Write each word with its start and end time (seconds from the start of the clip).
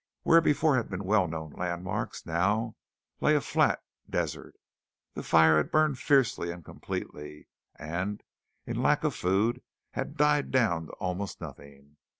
Where 0.23 0.41
before 0.41 0.77
had 0.77 0.89
been 0.89 1.03
well 1.03 1.27
known 1.27 1.51
landmarks 1.51 2.25
now 2.25 2.75
lay 3.19 3.35
a 3.35 3.39
flat 3.39 3.81
desert. 4.09 4.55
The 5.13 5.21
fire 5.21 5.57
had 5.57 5.69
burned 5.69 5.99
fiercely 5.99 6.49
and 6.49 6.65
completely, 6.65 7.47
and, 7.75 8.23
in 8.65 8.81
lack 8.81 9.03
of 9.03 9.13
food, 9.13 9.61
had 9.91 10.17
died 10.17 10.49
down 10.49 10.87
to 10.87 10.93
almost 10.93 11.39
nothing. 11.39 11.97